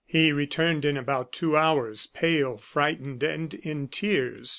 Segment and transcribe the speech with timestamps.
[0.07, 4.49] He returned in about two hours, pale, frightened, and in tears.